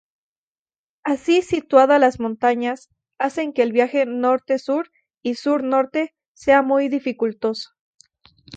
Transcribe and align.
Así 1.03 1.43
situada, 1.43 1.99
las 1.99 2.19
montañas 2.19 2.89
hacen 3.19 3.53
que 3.53 3.61
el 3.61 3.71
viaje 3.71 4.03
norte-sur 4.07 4.89
y 5.21 5.35
sur-norte 5.35 6.15
sea 6.33 6.63
muy 6.63 6.89
dificultoso. 6.89 7.69